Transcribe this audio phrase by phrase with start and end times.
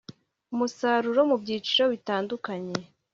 [0.53, 2.75] umusaruro mu byiciro bitandukanye